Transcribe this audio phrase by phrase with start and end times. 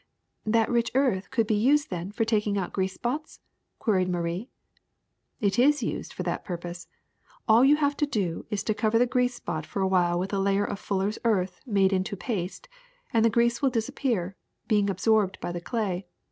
[0.39, 3.39] ''*^ That rich earth could be used then for taking out grease spots?"
[3.77, 4.49] queried Marie.
[5.43, 6.87] *^It is used for that purpose.
[7.47, 10.33] All you have to do is to cover the grease spot for a while with
[10.33, 12.67] a layer of fullers' earth made into paste,
[13.13, 14.35] iand the grease will disappear,
[14.67, 16.07] being absorbed by the clay.